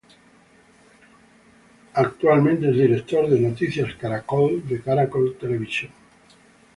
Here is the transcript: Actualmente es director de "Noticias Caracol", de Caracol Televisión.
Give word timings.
Actualmente 1.93 2.71
es 2.71 2.75
director 2.75 3.29
de 3.29 3.39
"Noticias 3.39 3.93
Caracol", 3.99 4.67
de 4.67 4.81
Caracol 4.81 5.37
Televisión. 5.39 5.91